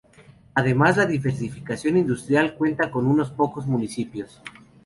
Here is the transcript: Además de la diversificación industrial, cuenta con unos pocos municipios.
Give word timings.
Además 0.55 0.95
de 0.95 1.03
la 1.03 1.09
diversificación 1.11 1.95
industrial, 1.95 2.55
cuenta 2.55 2.89
con 2.89 3.05
unos 3.05 3.29
pocos 3.29 3.67
municipios. 3.67 4.41